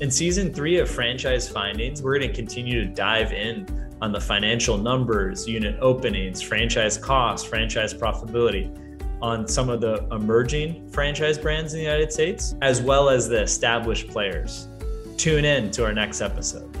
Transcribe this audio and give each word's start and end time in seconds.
In 0.00 0.10
season 0.10 0.52
three 0.52 0.78
of 0.78 0.90
Franchise 0.90 1.48
Findings, 1.48 2.02
we're 2.02 2.18
going 2.18 2.28
to 2.28 2.34
continue 2.34 2.80
to 2.84 2.86
dive 2.86 3.32
in 3.32 3.64
on 4.02 4.10
the 4.10 4.20
financial 4.20 4.76
numbers, 4.76 5.46
unit 5.46 5.78
openings, 5.80 6.42
franchise 6.42 6.98
costs, 6.98 7.46
franchise 7.46 7.94
profitability 7.94 8.76
on 9.22 9.46
some 9.46 9.70
of 9.70 9.80
the 9.80 10.04
emerging 10.10 10.90
franchise 10.90 11.38
brands 11.38 11.74
in 11.74 11.78
the 11.78 11.84
United 11.84 12.12
States, 12.12 12.56
as 12.60 12.82
well 12.82 13.08
as 13.08 13.28
the 13.28 13.40
established 13.40 14.08
players. 14.08 14.66
Tune 15.16 15.44
in 15.44 15.70
to 15.70 15.84
our 15.84 15.92
next 15.92 16.20
episode. 16.20 16.76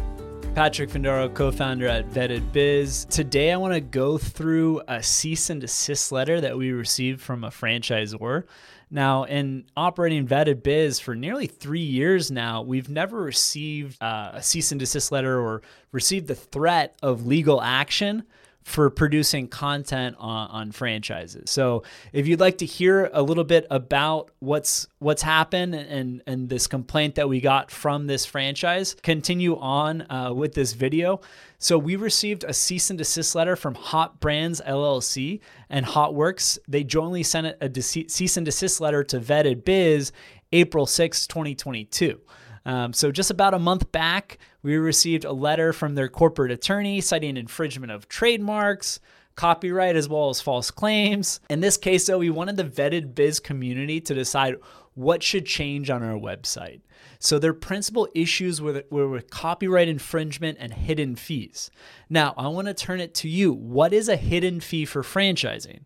Patrick 0.54 0.88
Findaro, 0.88 1.34
co 1.34 1.50
founder 1.50 1.88
at 1.88 2.08
Vetted 2.10 2.52
Biz. 2.52 3.06
Today, 3.06 3.50
I 3.50 3.56
want 3.56 3.74
to 3.74 3.80
go 3.80 4.16
through 4.16 4.82
a 4.86 5.02
cease 5.02 5.50
and 5.50 5.60
desist 5.60 6.12
letter 6.12 6.40
that 6.40 6.56
we 6.56 6.70
received 6.70 7.20
from 7.20 7.42
a 7.42 7.48
franchisor. 7.48 8.44
Now, 8.88 9.24
in 9.24 9.64
operating 9.76 10.28
Vetted 10.28 10.62
Biz 10.62 11.00
for 11.00 11.16
nearly 11.16 11.48
three 11.48 11.80
years 11.80 12.30
now, 12.30 12.62
we've 12.62 12.88
never 12.88 13.20
received 13.20 14.00
uh, 14.00 14.30
a 14.34 14.42
cease 14.44 14.70
and 14.70 14.78
desist 14.78 15.10
letter 15.10 15.40
or 15.40 15.62
received 15.90 16.28
the 16.28 16.36
threat 16.36 16.96
of 17.02 17.26
legal 17.26 17.60
action 17.60 18.22
for 18.64 18.88
producing 18.88 19.46
content 19.46 20.16
on, 20.18 20.48
on, 20.48 20.72
franchises. 20.72 21.50
So 21.50 21.82
if 22.14 22.26
you'd 22.26 22.40
like 22.40 22.58
to 22.58 22.66
hear 22.66 23.10
a 23.12 23.22
little 23.22 23.44
bit 23.44 23.66
about 23.70 24.30
what's 24.38 24.88
what's 24.98 25.20
happened 25.20 25.74
and 25.74 26.22
and 26.26 26.48
this 26.48 26.66
complaint 26.66 27.16
that 27.16 27.28
we 27.28 27.40
got 27.40 27.70
from 27.70 28.06
this 28.06 28.24
franchise, 28.24 28.96
continue 29.02 29.58
on 29.58 30.10
uh, 30.10 30.32
with 30.34 30.54
this 30.54 30.72
video. 30.72 31.20
So 31.58 31.78
we 31.78 31.96
received 31.96 32.44
a 32.44 32.54
cease 32.54 32.88
and 32.88 32.98
desist 32.98 33.34
letter 33.34 33.54
from 33.54 33.74
Hot 33.74 34.18
Brands 34.18 34.62
LLC 34.66 35.40
and 35.68 35.84
HotWorks. 35.84 36.58
They 36.66 36.84
jointly 36.84 37.22
sent 37.22 37.56
a, 37.60 37.82
cease 37.82 38.36
and 38.36 38.46
desist 38.46 38.80
letter 38.80 39.04
to 39.04 39.20
Vetted 39.20 39.64
Biz 39.64 40.10
April 40.52 40.86
6, 40.86 41.26
2022. 41.26 42.20
Um, 42.66 42.92
so, 42.92 43.12
just 43.12 43.30
about 43.30 43.54
a 43.54 43.58
month 43.58 43.92
back, 43.92 44.38
we 44.62 44.76
received 44.76 45.24
a 45.24 45.32
letter 45.32 45.72
from 45.72 45.94
their 45.94 46.08
corporate 46.08 46.50
attorney 46.50 47.00
citing 47.00 47.36
infringement 47.36 47.92
of 47.92 48.08
trademarks, 48.08 49.00
copyright, 49.36 49.96
as 49.96 50.08
well 50.08 50.30
as 50.30 50.40
false 50.40 50.70
claims. 50.70 51.40
In 51.50 51.60
this 51.60 51.76
case, 51.76 52.06
though, 52.06 52.18
we 52.18 52.30
wanted 52.30 52.56
the 52.56 52.64
vetted 52.64 53.14
biz 53.14 53.38
community 53.38 54.00
to 54.00 54.14
decide 54.14 54.56
what 54.94 55.22
should 55.22 55.44
change 55.44 55.90
on 55.90 56.02
our 56.02 56.18
website. 56.18 56.80
So, 57.18 57.38
their 57.38 57.52
principal 57.52 58.08
issues 58.14 58.62
were, 58.62 58.84
were 58.90 59.08
with 59.08 59.28
copyright 59.28 59.88
infringement 59.88 60.56
and 60.58 60.72
hidden 60.72 61.16
fees. 61.16 61.70
Now, 62.08 62.32
I 62.38 62.48
want 62.48 62.68
to 62.68 62.74
turn 62.74 63.00
it 63.00 63.14
to 63.16 63.28
you. 63.28 63.52
What 63.52 63.92
is 63.92 64.08
a 64.08 64.16
hidden 64.16 64.60
fee 64.60 64.86
for 64.86 65.02
franchising? 65.02 65.80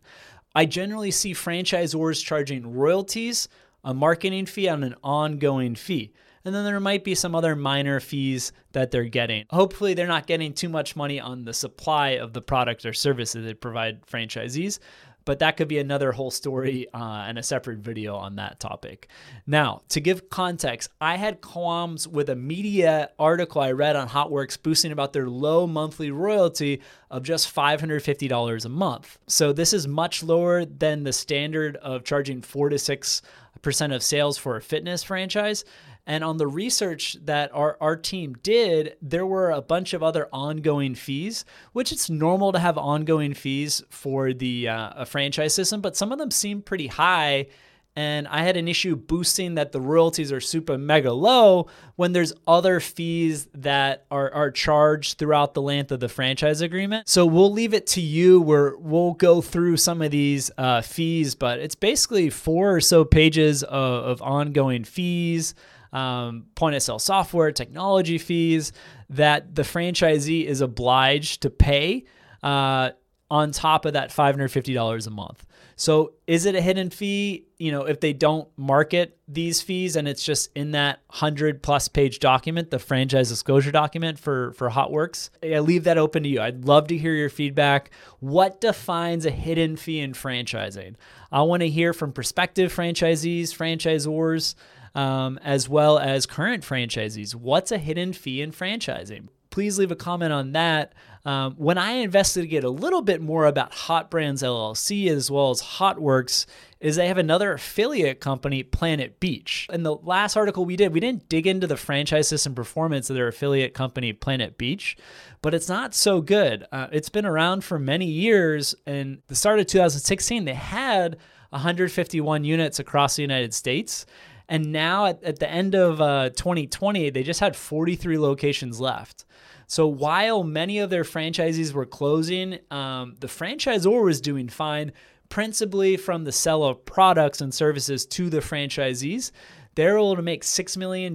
I 0.54 0.64
generally 0.64 1.10
see 1.10 1.34
franchisors 1.34 2.24
charging 2.24 2.72
royalties, 2.72 3.48
a 3.82 3.92
marketing 3.92 4.46
fee, 4.46 4.68
and 4.68 4.84
an 4.84 4.94
ongoing 5.02 5.74
fee 5.74 6.12
and 6.48 6.56
then 6.56 6.64
there 6.64 6.80
might 6.80 7.04
be 7.04 7.14
some 7.14 7.34
other 7.34 7.54
minor 7.54 8.00
fees 8.00 8.52
that 8.72 8.90
they're 8.90 9.04
getting. 9.04 9.44
Hopefully, 9.50 9.92
they're 9.92 10.06
not 10.06 10.26
getting 10.26 10.54
too 10.54 10.70
much 10.70 10.96
money 10.96 11.20
on 11.20 11.44
the 11.44 11.52
supply 11.52 12.12
of 12.12 12.32
the 12.32 12.40
product 12.40 12.86
or 12.86 12.94
service 12.94 13.32
that 13.32 13.40
they 13.40 13.52
provide 13.52 14.04
franchisees. 14.06 14.78
But 15.26 15.40
that 15.40 15.58
could 15.58 15.68
be 15.68 15.78
another 15.78 16.10
whole 16.10 16.30
story 16.30 16.86
uh, 16.94 17.26
and 17.28 17.38
a 17.38 17.42
separate 17.42 17.80
video 17.80 18.16
on 18.16 18.36
that 18.36 18.60
topic. 18.60 19.08
Now, 19.46 19.82
to 19.90 20.00
give 20.00 20.30
context, 20.30 20.88
I 21.02 21.18
had 21.18 21.42
qualms 21.42 22.08
with 22.08 22.30
a 22.30 22.34
media 22.34 23.10
article 23.18 23.60
I 23.60 23.72
read 23.72 23.94
on 23.94 24.08
HotWorks 24.08 24.62
boosting 24.62 24.90
about 24.90 25.12
their 25.12 25.28
low 25.28 25.66
monthly 25.66 26.10
royalty 26.10 26.80
of 27.10 27.24
just 27.24 27.54
$550 27.54 28.64
a 28.64 28.68
month. 28.70 29.18
So, 29.26 29.52
this 29.52 29.74
is 29.74 29.86
much 29.86 30.22
lower 30.22 30.64
than 30.64 31.04
the 31.04 31.12
standard 31.12 31.76
of 31.76 32.04
charging 32.04 32.40
4 32.40 32.70
to 32.70 32.76
6% 32.76 33.94
of 33.94 34.02
sales 34.02 34.38
for 34.38 34.56
a 34.56 34.62
fitness 34.62 35.02
franchise. 35.02 35.62
And 36.08 36.24
on 36.24 36.38
the 36.38 36.46
research 36.46 37.18
that 37.26 37.54
our, 37.54 37.76
our 37.82 37.94
team 37.94 38.34
did, 38.42 38.96
there 39.02 39.26
were 39.26 39.50
a 39.50 39.60
bunch 39.60 39.92
of 39.92 40.02
other 40.02 40.26
ongoing 40.32 40.94
fees, 40.94 41.44
which 41.74 41.92
it's 41.92 42.08
normal 42.08 42.50
to 42.52 42.58
have 42.58 42.78
ongoing 42.78 43.34
fees 43.34 43.82
for 43.90 44.32
the 44.32 44.68
uh, 44.68 45.04
franchise 45.04 45.54
system, 45.54 45.82
but 45.82 45.98
some 45.98 46.10
of 46.10 46.18
them 46.18 46.30
seem 46.30 46.62
pretty 46.62 46.86
high. 46.86 47.48
And 47.94 48.26
I 48.28 48.42
had 48.42 48.56
an 48.56 48.68
issue 48.68 48.96
boosting 48.96 49.56
that 49.56 49.72
the 49.72 49.82
royalties 49.82 50.32
are 50.32 50.40
super 50.40 50.78
mega 50.78 51.12
low 51.12 51.66
when 51.96 52.12
there's 52.12 52.32
other 52.46 52.80
fees 52.80 53.46
that 53.54 54.06
are, 54.10 54.32
are 54.32 54.50
charged 54.50 55.18
throughout 55.18 55.52
the 55.52 55.60
length 55.60 55.92
of 55.92 56.00
the 56.00 56.08
franchise 56.08 56.62
agreement. 56.62 57.06
So 57.08 57.26
we'll 57.26 57.52
leave 57.52 57.74
it 57.74 57.86
to 57.88 58.00
you 58.00 58.40
where 58.40 58.74
we'll 58.78 59.12
go 59.14 59.42
through 59.42 59.76
some 59.76 60.00
of 60.00 60.10
these 60.10 60.50
uh, 60.56 60.80
fees, 60.80 61.34
but 61.34 61.58
it's 61.58 61.74
basically 61.74 62.30
four 62.30 62.76
or 62.76 62.80
so 62.80 63.04
pages 63.04 63.62
of, 63.62 64.04
of 64.04 64.22
ongoing 64.22 64.84
fees 64.84 65.54
um, 65.92 66.46
point 66.54 66.76
of 66.76 66.82
sale 66.82 66.98
software, 66.98 67.52
technology 67.52 68.18
fees 68.18 68.72
that 69.10 69.54
the 69.54 69.62
franchisee 69.62 70.44
is 70.44 70.60
obliged 70.60 71.42
to 71.42 71.50
pay 71.50 72.04
uh, 72.42 72.90
on 73.30 73.52
top 73.52 73.84
of 73.84 73.92
that 73.94 74.10
$550 74.10 75.06
a 75.06 75.10
month. 75.10 75.44
So 75.76 76.14
is 76.26 76.44
it 76.44 76.56
a 76.56 76.60
hidden 76.60 76.90
fee? 76.90 77.46
You 77.56 77.70
know, 77.70 77.82
if 77.82 78.00
they 78.00 78.12
don't 78.12 78.48
market 78.56 79.16
these 79.28 79.62
fees 79.62 79.94
and 79.94 80.08
it's 80.08 80.24
just 80.24 80.50
in 80.56 80.72
that 80.72 81.02
100 81.06 81.62
plus 81.62 81.86
page 81.86 82.18
document, 82.18 82.72
the 82.72 82.80
franchise 82.80 83.28
disclosure 83.28 83.70
document 83.70 84.18
for 84.18 84.52
for 84.54 84.70
HotWorks, 84.70 85.30
I 85.40 85.60
leave 85.60 85.84
that 85.84 85.96
open 85.96 86.24
to 86.24 86.28
you. 86.28 86.40
I'd 86.40 86.64
love 86.64 86.88
to 86.88 86.98
hear 86.98 87.14
your 87.14 87.28
feedback. 87.28 87.90
What 88.18 88.60
defines 88.60 89.24
a 89.24 89.30
hidden 89.30 89.76
fee 89.76 90.00
in 90.00 90.14
franchising? 90.14 90.96
I 91.30 91.42
want 91.42 91.60
to 91.60 91.68
hear 91.68 91.92
from 91.92 92.12
prospective 92.12 92.74
franchisees, 92.74 93.50
franchisors, 93.50 94.56
um, 94.94 95.38
as 95.42 95.68
well 95.68 95.98
as 95.98 96.26
current 96.26 96.64
franchisees. 96.64 97.34
What's 97.34 97.72
a 97.72 97.78
hidden 97.78 98.12
fee 98.12 98.42
in 98.42 98.52
franchising? 98.52 99.28
Please 99.50 99.78
leave 99.78 99.90
a 99.90 99.96
comment 99.96 100.32
on 100.32 100.52
that. 100.52 100.92
Um, 101.24 101.54
when 101.56 101.78
I 101.78 101.92
investigated 101.92 102.64
a 102.64 102.70
little 102.70 103.02
bit 103.02 103.20
more 103.20 103.46
about 103.46 103.74
Hot 103.74 104.10
Brands 104.10 104.42
LLC 104.42 105.08
as 105.08 105.30
well 105.30 105.50
as 105.50 105.60
HotWorks, 105.60 106.46
is 106.80 106.96
they 106.96 107.08
have 107.08 107.18
another 107.18 107.52
affiliate 107.52 108.20
company, 108.20 108.62
Planet 108.62 109.18
Beach. 109.18 109.66
In 109.72 109.82
the 109.82 109.96
last 109.96 110.36
article 110.36 110.64
we 110.64 110.76
did, 110.76 110.92
we 110.92 111.00
didn't 111.00 111.28
dig 111.28 111.46
into 111.46 111.66
the 111.66 111.76
franchise 111.76 112.28
system 112.28 112.54
performance 112.54 113.10
of 113.10 113.16
their 113.16 113.28
affiliate 113.28 113.74
company, 113.74 114.12
Planet 114.12 114.56
Beach, 114.56 114.96
but 115.42 115.54
it's 115.54 115.68
not 115.68 115.94
so 115.94 116.20
good. 116.20 116.64
Uh, 116.70 116.86
it's 116.92 117.08
been 117.08 117.26
around 117.26 117.64
for 117.64 117.78
many 117.78 118.06
years. 118.06 118.74
And 118.86 119.22
the 119.26 119.34
start 119.34 119.58
of 119.58 119.66
2016, 119.66 120.44
they 120.44 120.54
had 120.54 121.16
151 121.50 122.44
units 122.44 122.78
across 122.78 123.16
the 123.16 123.22
United 123.22 123.54
States. 123.54 124.06
And 124.48 124.72
now 124.72 125.06
at, 125.06 125.22
at 125.22 125.38
the 125.38 125.50
end 125.50 125.74
of 125.74 126.00
uh, 126.00 126.30
2020, 126.30 127.10
they 127.10 127.22
just 127.22 127.40
had 127.40 127.54
43 127.54 128.18
locations 128.18 128.80
left. 128.80 129.24
So 129.66 129.86
while 129.86 130.44
many 130.44 130.78
of 130.78 130.88
their 130.88 131.04
franchisees 131.04 131.72
were 131.72 131.84
closing, 131.84 132.58
um, 132.70 133.16
the 133.20 133.26
franchisor 133.26 134.02
was 134.02 134.20
doing 134.20 134.48
fine, 134.48 134.92
principally 135.28 135.98
from 135.98 136.24
the 136.24 136.32
sale 136.32 136.64
of 136.64 136.86
products 136.86 137.42
and 137.42 137.52
services 137.52 138.06
to 138.06 138.30
the 138.30 138.40
franchisees. 138.40 139.30
They're 139.74 139.98
able 139.98 140.16
to 140.16 140.22
make 140.22 140.42
$6 140.42 140.76
million 140.78 141.14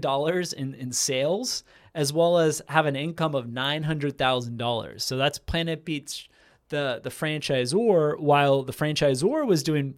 in, 0.55 0.73
in 0.75 0.91
sales 0.91 1.63
as 1.95 2.11
well 2.11 2.37
as 2.37 2.61
have 2.69 2.85
an 2.85 2.95
income 2.95 3.35
of 3.35 3.45
$900,000. 3.45 5.01
So 5.01 5.17
that's 5.17 5.39
Planet 5.39 5.85
Beach, 5.85 6.29
the, 6.69 6.99
the 7.03 7.09
franchisor, 7.09 8.19
while 8.19 8.63
the 8.63 8.73
franchisor 8.73 9.45
was 9.45 9.63
doing 9.63 9.95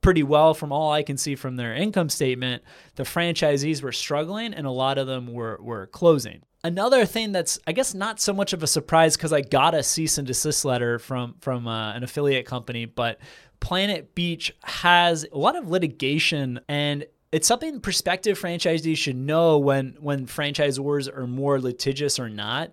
pretty 0.00 0.22
well 0.22 0.54
from 0.54 0.72
all 0.72 0.92
I 0.92 1.02
can 1.02 1.16
see 1.16 1.34
from 1.34 1.56
their 1.56 1.74
income 1.74 2.08
statement. 2.08 2.62
The 2.94 3.02
franchisees 3.02 3.82
were 3.82 3.92
struggling 3.92 4.54
and 4.54 4.66
a 4.66 4.70
lot 4.70 4.98
of 4.98 5.06
them 5.06 5.32
were, 5.32 5.58
were 5.60 5.86
closing. 5.88 6.42
Another 6.64 7.06
thing 7.06 7.32
that's, 7.32 7.58
I 7.66 7.72
guess, 7.72 7.94
not 7.94 8.20
so 8.20 8.32
much 8.32 8.52
of 8.52 8.62
a 8.62 8.66
surprise 8.66 9.16
because 9.16 9.32
I 9.32 9.42
got 9.42 9.74
a 9.74 9.82
cease 9.82 10.18
and 10.18 10.26
desist 10.26 10.64
letter 10.64 10.98
from 10.98 11.36
from 11.40 11.68
uh, 11.68 11.92
an 11.94 12.02
affiliate 12.02 12.46
company, 12.46 12.84
but 12.84 13.20
Planet 13.60 14.14
Beach 14.14 14.52
has 14.64 15.24
a 15.32 15.38
lot 15.38 15.56
of 15.56 15.68
litigation 15.68 16.60
and 16.68 17.06
it's 17.30 17.46
something 17.46 17.80
prospective 17.80 18.40
franchisees 18.40 18.96
should 18.96 19.16
know 19.16 19.58
when 19.58 19.96
when 20.00 20.26
franchisors 20.26 21.14
are 21.14 21.26
more 21.26 21.60
litigious 21.60 22.18
or 22.18 22.28
not 22.28 22.72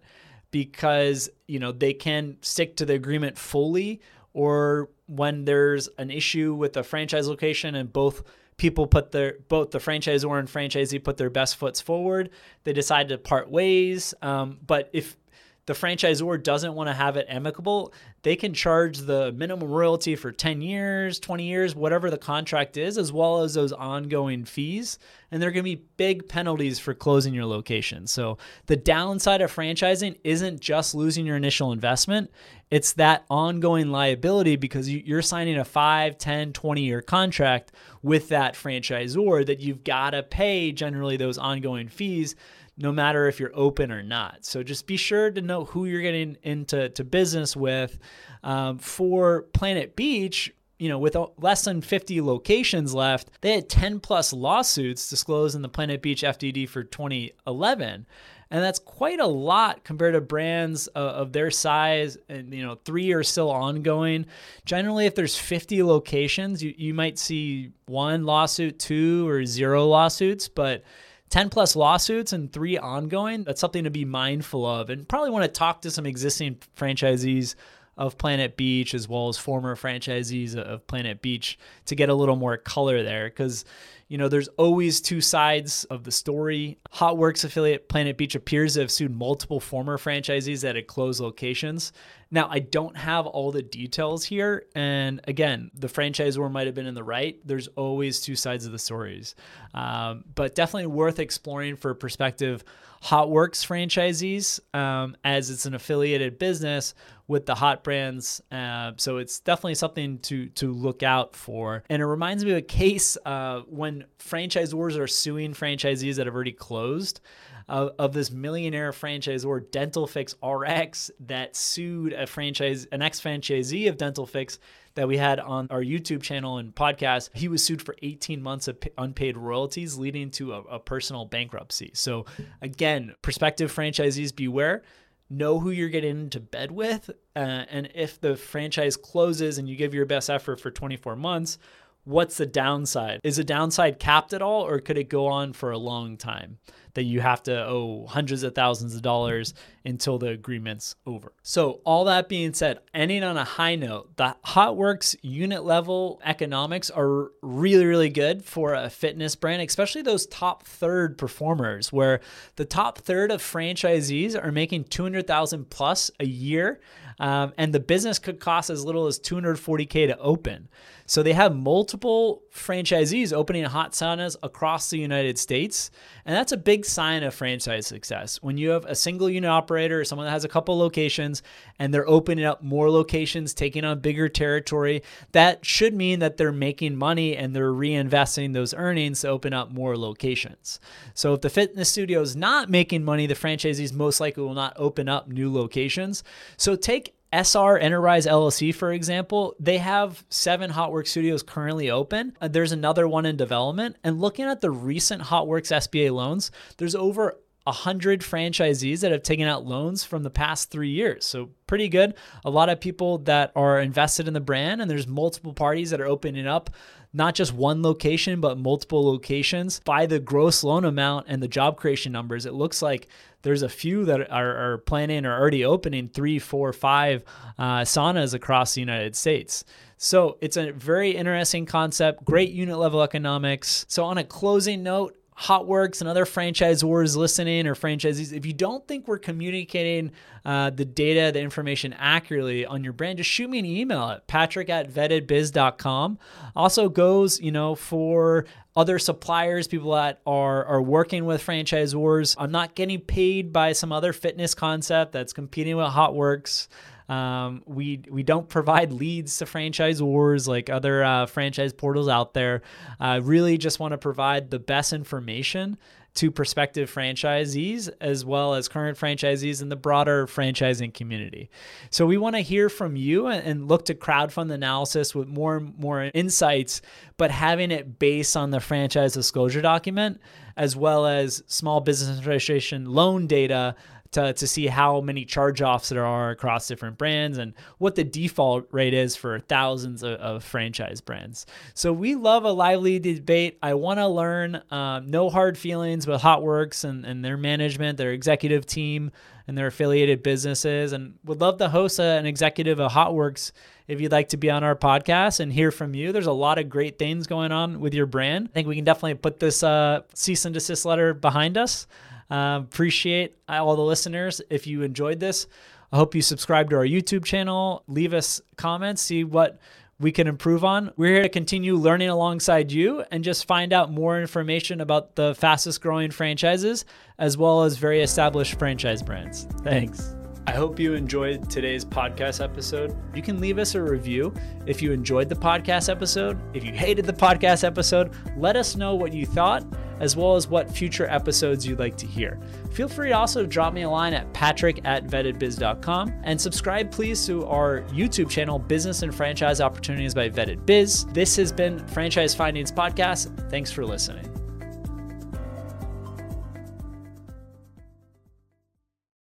because 0.52 1.30
you 1.48 1.60
know 1.60 1.72
they 1.72 1.94
can 1.94 2.38
stick 2.42 2.78
to 2.78 2.86
the 2.86 2.94
agreement 2.94 3.38
fully 3.38 4.02
or 4.34 4.90
when 5.08 5.46
there's 5.46 5.90
an 5.98 6.10
issue 6.10 6.54
with 6.54 6.76
a 6.78 6.84
franchise 6.84 7.28
location 7.28 7.76
and 7.76 7.92
both 7.92 8.24
people 8.58 8.88
put 8.88 9.12
their 9.12 9.38
both 9.50 9.72
the 9.72 9.80
franchisor 9.80 10.40
and 10.40 10.48
franchisee 10.48 11.04
put 11.04 11.18
their 11.18 11.30
best 11.30 11.58
foots 11.58 11.82
forward 11.82 12.30
they 12.64 12.74
decide 12.74 13.10
to 13.10 13.18
part 13.18 13.50
ways. 13.50 14.14
Um, 14.22 14.60
but 14.66 14.90
if 14.94 15.18
the 15.66 15.74
franchisor 15.74 16.42
doesn't 16.42 16.76
want 16.76 16.90
to 16.90 16.94
have 16.94 17.18
it 17.18 17.26
amicable, 17.28 17.92
they 18.22 18.36
can 18.36 18.54
charge 18.54 19.00
the 19.00 19.32
minimum 19.32 19.70
royalty 19.70 20.16
for 20.16 20.32
10 20.32 20.62
years, 20.62 21.20
20 21.20 21.44
years, 21.44 21.76
whatever 21.76 22.12
the 22.12 22.18
contract 22.18 22.78
is, 22.78 22.98
as 22.98 23.12
well 23.12 23.42
as 23.42 23.56
those 23.56 23.72
ongoing 23.72 24.46
fees. 24.46 25.00
And 25.32 25.42
there 25.42 25.50
are 25.50 25.52
going 25.52 25.64
to 25.64 25.76
be 25.76 25.84
big 25.98 26.30
penalties 26.30 26.78
for 26.78 26.94
closing 26.94 27.34
your 27.34 27.46
location. 27.46 28.06
So 28.06 28.38
the 28.68 28.76
downside 28.76 29.42
of 29.42 29.54
franchising 29.54 30.18
isn't 30.24 30.60
just 30.60 30.94
losing 30.94 31.26
your 31.26 31.36
initial 31.36 31.72
investment, 31.72 32.32
it's 32.72 32.94
that 32.94 33.26
ongoing 33.30 33.90
liability 33.90 34.56
because 34.56 34.90
you're 34.90 35.22
signing 35.22 35.58
a 35.58 35.66
5, 35.66 36.18
10, 36.18 36.54
20 36.54 36.82
year 36.82 37.02
contract 37.02 37.72
with 38.02 38.30
that 38.30 38.56
franchisor 38.56 39.46
that 39.46 39.60
you've 39.60 39.84
got 39.84 40.12
to 40.12 40.24
pay 40.24 40.72
generally 40.72 41.16
those 41.18 41.38
ongoing 41.38 41.88
fees 41.88 42.36
no 42.78 42.92
matter 42.92 43.28
if 43.28 43.40
you're 43.40 43.52
open 43.54 43.92
or 43.92 44.04
not. 44.04 44.46
So 44.46 44.64
just 44.64 44.88
be 44.88 44.98
sure 44.98 45.32
to 45.32 45.42
know 45.42 45.66
who 45.66 45.86
you're 45.86 46.02
getting 46.02 46.38
into 46.44 46.90
to 46.90 47.04
business 47.04 47.56
with. 47.56 47.98
Um, 48.44 48.80
for 48.80 49.44
Planet 49.54 49.96
Beach, 49.96 50.54
you 50.78 50.90
know, 50.90 51.00
with 51.00 51.16
less 51.38 51.64
than 51.64 51.82
50 51.82 52.22
locations 52.22 52.94
left, 52.94 53.30
they 53.42 53.54
had 53.56 53.70
10 53.70 54.02
plus 54.02 54.34
lawsuits 54.34 55.10
disclosed 55.10 55.56
in 55.56 55.62
the 55.62 55.70
Planet 55.70 56.02
Beach 56.02 56.22
FDD 56.22 56.68
for 56.68 56.84
2011. 56.84 58.06
And 58.52 58.64
that's 58.64 58.80
quite 58.80 59.20
a 59.20 59.26
lot 59.26 59.84
compared 59.84 60.14
to 60.14 60.22
brands 60.22 60.88
uh, 60.96 61.00
of 61.00 61.34
their 61.34 61.50
size. 61.50 62.18
And, 62.30 62.54
you 62.54 62.64
know, 62.64 62.76
three 62.76 63.12
are 63.14 63.24
still 63.24 63.50
ongoing. 63.50 64.28
Generally, 64.66 65.08
if 65.08 65.16
there's 65.16 65.38
50 65.38 65.82
locations, 65.82 66.62
you, 66.62 66.74
you 66.78 66.94
might 66.94 67.18
see 67.18 67.72
one 67.88 68.24
lawsuit, 68.26 68.78
two, 68.78 69.28
or 69.28 69.46
zero 69.46 69.88
lawsuits. 69.88 70.48
But 70.48 70.84
10 71.30 71.50
plus 71.50 71.76
lawsuits 71.76 72.34
and 72.34 72.52
three 72.52 72.78
ongoing, 72.78 73.44
that's 73.44 73.62
something 73.62 73.84
to 73.84 73.90
be 73.90 74.06
mindful 74.06 74.66
of. 74.66 74.90
And 74.90 75.08
probably 75.08 75.32
want 75.32 75.44
to 75.44 75.52
talk 75.52 75.82
to 75.82 75.92
some 75.92 76.06
existing 76.06 76.60
franchisees 76.78 77.56
of 77.98 78.18
Planet 78.18 78.58
Beach 78.58 78.94
as 78.94 79.08
well 79.08 79.30
as 79.30 79.38
former 79.38 79.76
franchisees 79.76 80.56
of 80.56 80.86
Planet 80.88 81.22
Beach 81.22 81.58
to 81.86 81.96
get 81.96 82.10
a 82.10 82.14
little 82.14 82.36
more 82.36 82.58
color 82.58 83.04
there 83.04 83.30
because 83.30 83.64
you 84.08 84.18
know 84.18 84.28
there's 84.28 84.50
always 84.50 85.02
two 85.02 85.22
sides 85.22 85.86
of 85.86 86.04
the 86.04 86.12
story. 86.12 86.78
Hotworks 86.94 87.46
affiliate 87.46 87.88
Planet 87.88 88.18
Beach 88.18 88.36
appears 88.36 88.74
to 88.74 88.82
have 88.82 88.92
sued 88.92 89.16
multiple 89.16 89.60
former 89.60 89.98
franchisees 89.98 90.62
that 90.62 90.76
had 90.76 90.88
closed 90.88 91.22
locations. 91.22 91.94
Now 92.30 92.50
I 92.50 92.60
don't 92.60 92.98
have 92.98 93.26
all 93.26 93.52
the 93.52 93.62
details 93.62 94.26
here, 94.26 94.66
and 94.76 95.22
again, 95.28 95.72
the 95.74 95.88
franchisor 95.88 96.52
might 96.52 96.66
have 96.66 96.76
been 96.76 96.88
in 96.88 96.96
the 96.96 97.04
right. 97.04 97.40
There's 97.46 97.68
always 97.70 98.20
two 98.20 98.36
sides 98.36 98.66
of 98.66 98.72
the 98.72 98.80
stories, 98.80 99.36
um, 99.74 100.26
but 100.36 100.54
definitely 100.54 100.88
worth 100.88 101.20
exploring 101.20 101.78
for 101.78 101.94
prospective 101.94 102.64
Hotworks 103.06 103.64
franchisees 103.64 104.60
um, 104.76 105.16
as 105.24 105.52
it's 105.52 105.68
an 105.68 105.76
affiliated 105.76 106.40
business 106.40 106.96
with 107.28 107.46
the 107.46 107.56
hot 107.56 107.84
brands. 107.84 108.42
Uh, 108.52 108.92
so 108.98 109.18
it's 109.18 109.40
definitely 109.40 109.76
something 109.76 110.20
to 110.20 110.48
to 110.50 110.72
look 110.72 111.04
out 111.04 111.36
for. 111.36 111.84
And 111.90 112.02
it 112.02 112.06
reminds 112.06 112.46
me 112.46 112.52
of 112.52 112.58
a 112.58 112.62
case 112.62 113.18
uh, 113.26 113.62
when 113.68 114.06
franchisors 114.20 114.98
are 114.98 115.08
suing 115.08 115.54
franchisees 115.54 116.16
that 116.16 116.26
have 116.26 116.36
already 116.36 116.54
closed. 116.54 117.22
Uh, 117.68 117.90
of 117.98 118.14
this 118.14 118.30
millionaire 118.30 118.92
franchisor 118.92 119.72
Dental 119.72 120.06
Fix 120.06 120.36
RX 120.46 121.10
that 121.22 121.56
sued 121.56 122.14
a 122.14 122.28
franchise, 122.28 122.86
an 122.92 123.02
ex 123.02 123.20
franchisee 123.20 123.90
of 123.90 123.98
Dental 123.98 124.28
Fix 124.28 124.60
that 124.94 125.08
we 125.08 125.18
had 125.18 125.40
on 125.40 125.68
our 125.72 125.82
YouTube 125.82 126.22
channel 126.22 126.60
and 126.60 126.76
podcast. 126.76 127.30
He 127.34 127.48
was 127.48 127.64
sued 127.64 127.82
for 127.82 127.96
18 128.04 128.40
months 128.40 128.68
of 128.68 128.78
unpaid 129.00 129.36
royalties, 129.36 129.98
leading 129.98 130.30
to 130.32 130.54
a, 130.54 130.62
a 130.62 130.80
personal 130.80 131.26
bankruptcy. 131.26 131.90
So, 131.96 132.26
again, 132.62 133.16
prospective 133.24 133.74
franchisees 133.74 134.36
beware 134.36 134.84
know 135.30 135.60
who 135.60 135.72
you're 135.72 135.90
getting 135.90 136.20
into 136.20 136.40
bed 136.40 136.72
with. 136.72 137.10
Uh, 137.36 137.66
and 137.70 137.90
if 137.96 138.20
the 138.20 138.36
franchise 138.36 138.96
closes 138.96 139.58
and 139.58 139.68
you 139.68 139.76
give 139.76 139.94
your 139.94 140.06
best 140.06 140.30
effort 140.30 140.60
for 140.60 140.72
24 140.72 141.16
months, 141.16 141.58
what's 142.04 142.38
the 142.38 142.46
downside? 142.46 143.20
Is 143.24 143.38
the 143.38 143.44
downside 143.44 144.00
capped 144.00 144.34
at 144.34 144.42
all, 144.42 144.66
or 144.66 144.80
could 144.80 144.98
it 144.98 145.10
go 145.10 145.28
on 145.28 145.54
for 145.54 145.72
a 145.72 145.78
long 145.78 146.18
time? 146.18 146.60
That 146.96 147.04
you 147.04 147.22
have 147.22 147.44
to 147.44 147.66
owe 147.66 148.08
hundreds 148.08 148.44
of 148.44 148.56
thousands 148.56 148.96
of 148.96 149.02
dollars 149.02 149.54
until 149.86 150.18
the 150.18 150.30
agreement's 150.30 150.96
over. 151.06 151.34
So, 151.44 151.82
all 151.86 152.06
that 152.06 152.28
being 152.28 152.54
said, 152.54 152.80
ending 152.94 153.24
on 153.24 153.38
a 153.38 153.44
high 153.44 153.76
note, 153.76 154.18
the 154.18 154.36
Hotworks 154.46 155.16
unit 155.22 155.64
level 155.64 156.20
economics 156.26 156.90
are 156.90 157.32
really, 157.42 157.86
really 157.86 158.10
good 158.10 158.44
for 158.44 158.74
a 158.74 158.90
fitness 158.90 159.36
brand, 159.36 159.62
especially 159.62 160.02
those 160.02 160.26
top 160.26 160.64
third 160.64 161.18
performers, 161.18 161.94
where 161.94 162.20
the 162.56 162.66
top 162.66 162.98
third 162.98 163.32
of 163.32 163.42
franchisees 163.42 164.42
are 164.42 164.52
making 164.52 164.86
200,000 164.86 165.70
plus 165.70 166.10
a 166.20 166.26
year. 166.26 166.80
Um, 167.20 167.54
and 167.58 167.74
the 167.74 167.80
business 167.80 168.20
could 168.20 168.40
cost 168.40 168.70
as 168.70 168.86
little 168.86 169.08
as 169.08 169.20
240K 169.20 170.08
to 170.08 170.18
open. 170.18 170.68
So 171.08 171.22
they 171.22 171.34
have 171.34 171.56
multiple 171.56 172.42
franchisees 172.52 173.32
opening 173.32 173.64
hot 173.66 173.92
saunas 173.92 174.36
across 174.42 174.90
the 174.90 174.98
United 174.98 175.38
States. 175.38 175.92
And 176.26 176.36
that's 176.36 176.52
a 176.52 176.58
big 176.58 176.84
sign 176.84 177.22
of 177.22 177.36
franchise 177.36 177.86
success. 177.86 178.42
When 178.42 178.58
you 178.58 178.70
have 178.72 178.86
a 178.86 178.96
single 178.96 179.30
unit 179.30 179.50
operator 179.50 180.00
or 180.00 180.06
someone 180.06 180.26
that 180.26 180.32
has 180.32 180.46
a 180.46 180.50
couple 180.50 180.78
locations 180.78 181.44
and 181.78 181.94
they're 181.94 182.10
opening 182.10 182.46
up 182.46 182.64
more 182.64 182.90
locations, 182.90 183.54
taking 183.54 183.86
on 183.86 184.00
bigger 184.00 184.28
territory, 184.28 185.04
that 185.32 185.64
should 185.64 185.94
mean 185.94 186.20
that 186.20 186.38
they're 186.38 186.52
making 186.52 186.96
money 186.96 187.38
and 187.38 187.56
they're 187.56 187.72
reinvesting 187.72 188.54
those 188.54 188.74
earnings 188.74 189.22
to 189.22 189.28
open 189.28 189.54
up 189.54 189.72
more 189.72 189.96
locations. 189.96 190.80
So 191.14 191.36
if 191.36 191.42
the 191.42 191.52
fitness 191.52 191.90
studio 191.90 192.22
is 192.22 192.36
not 192.36 192.70
making 192.70 193.04
money, 193.04 193.28
the 193.28 193.36
franchisees 193.36 193.94
most 193.94 194.20
likely 194.20 194.42
will 194.42 194.56
not 194.56 194.74
open 194.76 195.08
up 195.08 195.28
new 195.28 195.54
locations. 195.54 196.24
So 196.58 196.76
take 196.76 197.05
SR 197.34 197.78
Enterprise 197.78 198.26
LLC, 198.26 198.74
for 198.74 198.92
example, 198.92 199.56
they 199.60 199.78
have 199.78 200.24
seven 200.30 200.72
Hotworks 200.72 201.08
studios 201.08 201.44
currently 201.44 201.90
open. 201.90 202.38
Uh, 202.40 202.48
there's 202.48 202.72
another 202.72 203.08
one 203.08 203.26
in 203.26 203.36
development. 203.36 203.98
And 204.04 204.22
looking 204.22 204.46
at 204.46 204.62
the 204.62 204.72
recent 204.72 205.24
Hotworks 205.24 205.72
SBA 205.72 206.12
loans, 206.12 206.52
there's 206.78 206.96
over 206.96 207.38
100 207.64 208.22
franchisees 208.22 209.00
that 209.00 209.12
have 209.12 209.24
taken 209.24 209.48
out 209.48 209.66
loans 209.66 210.04
from 210.04 210.24
the 210.24 210.30
past 210.30 210.70
three 210.70 210.92
years. 210.92 211.26
So, 211.26 211.50
pretty 211.68 211.90
good. 211.90 212.14
A 212.46 212.50
lot 212.50 212.70
of 212.70 212.80
people 212.80 213.18
that 213.20 213.52
are 213.56 213.80
invested 213.80 214.28
in 214.28 214.36
the 214.36 214.40
brand, 214.40 214.82
and 214.82 214.90
there's 214.90 215.08
multiple 215.08 215.54
parties 215.54 215.90
that 215.90 216.00
are 216.00 216.06
opening 216.06 216.48
up 216.48 216.70
not 217.16 217.34
just 217.34 217.54
one 217.54 217.82
location, 217.82 218.42
but 218.42 218.58
multiple 218.58 219.06
locations. 219.06 219.80
By 219.80 220.06
the 220.06 220.20
gross 220.20 220.66
loan 220.66 220.84
amount 220.84 221.28
and 221.30 221.42
the 221.42 221.48
job 221.48 221.78
creation 221.78 222.12
numbers, 222.12 222.46
it 222.46 222.54
looks 222.54 222.82
like 222.82 223.08
there's 223.46 223.62
a 223.62 223.70
few 223.70 224.06
that 224.06 224.32
are, 224.32 224.74
are 224.74 224.78
planning 224.80 225.24
or 225.24 225.40
already 225.40 225.64
opening 225.64 226.10
three, 226.10 226.40
four, 226.40 226.74
five 226.74 227.24
uh, 227.60 227.82
saunas 227.82 228.34
across 228.34 228.74
the 228.74 228.82
United 228.82 229.16
States. 229.16 229.64
So 229.98 230.38
it's 230.42 230.58
a 230.58 230.72
very 230.72 231.12
interesting 231.12 231.68
concept, 231.68 232.26
great 232.26 232.50
unit 232.50 232.80
level 232.80 233.04
economics. 233.04 233.86
So, 233.88 234.04
on 234.04 234.18
a 234.18 234.24
closing 234.24 234.82
note, 234.82 235.16
Hotworks 235.38 236.00
and 236.00 236.10
other 236.10 236.26
franchisors 236.26 237.18
listening 237.18 237.68
or 237.68 237.76
franchisees, 237.76 238.32
if 238.32 238.46
you 238.46 238.54
don't 238.54 238.88
think 238.88 239.08
we're 239.08 239.18
communicating 239.20 240.12
uh, 240.46 240.70
the 240.70 240.86
data, 240.86 241.32
the 241.34 241.42
information 241.42 241.94
accurately 241.94 242.66
on 242.66 242.84
your 242.84 242.94
brand, 242.94 243.18
just 243.18 243.30
shoot 243.30 243.50
me 243.50 243.60
an 243.60 243.66
email 243.66 244.10
at 244.10 244.28
patrick 244.28 244.70
at 244.70 244.90
vettedbiz.com. 244.90 246.20
Also 246.56 246.88
goes, 246.88 247.42
you 247.42 247.52
know, 247.52 247.76
for 247.76 248.46
other 248.78 248.98
suppliers, 248.98 249.68
people 249.68 249.92
that 249.92 250.22
are, 250.26 250.64
are 250.66 250.82
working 250.82 251.26
with 251.26 251.46
franchisors. 251.46 252.36
I'm 252.38 252.52
not 252.52 252.76
getting 252.76 253.02
paid 253.02 253.52
by 253.52 253.74
some 253.74 253.92
other 253.92 254.14
fitness 254.14 254.54
concept 254.54 255.12
that's 255.12 255.34
competing 255.34 255.76
with 255.76 255.88
Hotworks. 255.88 256.68
Um, 257.10 257.64
we 257.66 258.02
we 258.10 258.24
don't 258.24 258.50
provide 258.50 258.92
leads 258.92 259.38
to 259.38 259.46
franchisors 259.46 260.48
like 260.48 260.70
other 260.70 261.04
uh, 261.04 261.26
franchise 261.28 261.74
portals 261.74 262.08
out 262.08 262.34
there. 262.34 262.62
Uh, 263.00 263.22
really, 263.24 263.58
just 263.58 263.80
want 263.80 263.92
to 263.92 263.98
provide 263.98 264.50
the 264.50 264.60
best 264.60 264.94
information 264.94 265.78
to 266.16 266.32
prospective 266.32 266.92
franchisees 266.92 267.90
as 268.00 268.24
well 268.24 268.54
as 268.54 268.70
current 268.70 268.98
franchisees 268.98 269.62
in 269.62 269.68
the 269.70 269.76
broader 269.76 270.26
franchising 270.26 270.94
community. 270.94 271.50
So 271.90 272.06
we 272.06 272.18
want 272.18 272.38
to 272.38 272.42
hear 272.42 272.70
from 272.70 272.96
you 272.96 273.28
and 273.28 273.68
look 273.68 273.86
to 273.86 273.94
crowdfund 273.94 274.52
analysis 274.52 275.14
with 275.14 275.28
more 275.28 275.58
and 275.58 275.78
more 275.78 276.10
insights, 276.14 276.82
but 277.18 277.32
having 277.32 277.70
it 277.70 278.00
based 278.00 278.38
on 278.38 278.52
the 278.52 278.62
franchise 278.62 279.14
disclosure 279.14 279.62
document 279.62 280.22
as 280.58 280.76
well 280.76 281.06
as 281.06 281.44
small 281.48 281.82
business 281.82 282.26
registration 282.26 282.86
loan 282.86 283.28
data 283.28 283.76
to, 284.16 284.32
to 284.32 284.48
see 284.48 284.68
how 284.68 285.02
many 285.02 285.26
charge 285.26 285.62
offs 285.62 285.90
there 285.90 286.06
are 286.06 286.30
across 286.30 286.70
different 286.70 286.98
brands 286.98 287.38
and 287.38 287.54
what 287.80 287.96
the 287.96 288.04
default 288.04 288.66
rate 288.72 288.94
is 288.94 289.16
for 289.16 289.40
thousands 289.40 290.04
of, 290.04 290.14
of 290.14 290.44
franchise 290.44 291.02
brands. 291.02 291.46
So 291.74 291.92
we 291.92 292.16
love 292.16 292.46
a 292.46 292.52
lively 292.52 292.98
debate. 292.98 293.58
I 293.62 293.74
want 293.74 294.00
to 294.00 294.08
learn. 294.08 294.62
Um, 294.72 295.12
no 295.12 295.30
hard 295.30 295.58
feelings 295.58 296.08
with 296.08 296.22
Hotworks 296.22 296.86
and, 296.86 297.06
and 297.06 297.26
their 297.26 297.36
management, 297.36 297.98
their 297.98 298.14
executive 298.14 298.66
team, 298.66 299.12
and 299.48 299.58
their 299.58 299.68
affiliated 299.68 300.24
businesses. 300.24 300.94
And 300.94 301.16
would 301.26 301.42
love 301.42 301.58
to 301.58 301.68
host 301.68 302.00
a, 302.00 302.04
an 302.04 302.26
executive 302.26 302.80
of 302.80 302.94
Hotworks 302.94 303.52
if 303.90 304.00
you'd 304.00 304.14
like 304.14 304.30
to 304.30 304.38
be 304.38 304.50
on 304.50 304.64
our 304.64 304.78
podcast 304.78 305.42
and 305.42 305.52
hear 305.52 305.72
from 305.72 305.94
you. 305.94 306.14
There's 306.14 306.26
a 306.26 306.32
lot 306.32 306.58
of 306.58 306.70
great 306.70 306.98
things 306.98 307.28
going 307.28 307.52
on 307.52 307.82
with 307.82 307.94
your 307.94 308.06
brand. 308.06 308.48
I 308.50 308.54
think 308.54 308.70
we 308.70 308.76
can 308.76 308.86
definitely 308.86 309.16
put 309.16 309.42
this 309.42 309.62
uh, 309.62 310.04
cease 310.14 310.46
and 310.46 310.54
desist 310.54 310.86
letter 310.86 311.14
behind 311.14 311.58
us. 311.58 311.86
Uh, 312.30 312.62
appreciate 312.64 313.38
all 313.48 313.76
the 313.76 313.82
listeners. 313.82 314.42
If 314.50 314.68
you 314.68 314.82
enjoyed 314.84 315.20
this, 315.20 315.48
I 315.92 315.98
hope 315.98 316.16
you 316.16 316.22
subscribe 316.22 316.70
to 316.72 316.78
our 316.78 316.86
YouTube 316.86 317.24
channel, 317.24 317.84
leave 317.88 318.14
us 318.14 318.42
comments, 318.58 319.02
see 319.02 319.24
what 319.24 319.60
we 320.00 320.12
can 320.12 320.28
improve 320.28 320.66
on. 320.66 320.92
We're 320.98 321.14
here 321.14 321.24
to 321.24 321.30
continue 321.30 321.76
learning 321.76 322.10
alongside 322.10 322.72
you 322.72 323.04
and 323.12 323.24
just 323.24 323.48
find 323.48 323.72
out 323.72 323.92
more 323.92 324.20
information 324.20 324.82
about 324.82 325.16
the 325.16 325.36
fastest 325.36 325.82
growing 325.82 326.12
franchises 326.12 326.86
as 327.18 327.38
well 327.38 327.64
as 327.64 327.78
very 327.78 328.02
established 328.02 328.60
franchise 328.60 329.02
brands. 329.02 329.48
Thanks. 329.64 330.16
I 330.48 330.52
hope 330.52 330.80
you 330.80 330.94
enjoyed 330.94 331.50
today's 331.50 331.84
podcast 331.84 332.44
episode. 332.44 332.96
You 333.16 333.24
can 333.24 333.40
leave 333.40 333.58
us 333.58 333.74
a 333.74 333.82
review 333.82 334.34
if 334.68 334.82
you 334.82 334.92
enjoyed 334.92 335.28
the 335.28 335.36
podcast 335.36 335.90
episode. 335.90 336.40
If 336.56 336.64
you 336.64 336.72
hated 336.72 337.06
the 337.06 337.14
podcast 337.14 337.64
episode, 337.64 338.14
let 338.38 338.56
us 338.56 338.76
know 338.76 338.94
what 338.94 339.12
you 339.12 339.26
thought 339.26 339.66
as 340.00 340.16
well 340.16 340.36
as 340.36 340.48
what 340.48 340.70
future 340.70 341.08
episodes 341.10 341.66
you'd 341.66 341.80
like 341.80 341.98
to 341.98 342.06
hear. 342.06 342.40
Feel 342.72 342.88
free 342.88 343.10
to 343.10 343.16
also 343.18 343.46
drop 343.46 343.74
me 343.74 343.84
a 343.84 343.90
line 343.90 344.14
at 344.14 344.32
patrick 344.34 344.82
at 344.84 345.06
vettedbiz.com 345.08 346.14
and 346.24 346.40
subscribe, 346.40 346.92
please, 346.92 347.26
to 347.26 347.46
our 347.46 347.82
YouTube 347.84 348.30
channel, 348.30 348.60
Business 348.60 349.02
and 349.02 349.14
Franchise 349.14 349.62
Opportunities 349.62 350.14
by 350.14 350.30
Vetted 350.30 350.66
Biz. 350.66 351.06
This 351.06 351.36
has 351.38 351.52
been 351.52 351.86
Franchise 351.88 352.36
Findings 352.36 352.72
Podcast. 352.72 353.50
Thanks 353.50 353.72
for 353.72 353.86
listening. 353.86 354.35